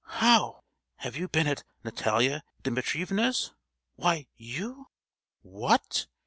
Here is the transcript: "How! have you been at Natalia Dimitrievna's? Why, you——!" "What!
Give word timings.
"How! 0.21 0.63
have 0.95 1.15
you 1.15 1.27
been 1.27 1.45
at 1.45 1.63
Natalia 1.83 2.43
Dimitrievna's? 2.63 3.53
Why, 3.97 4.25
you——!" 4.35 4.87
"What! 5.43 6.07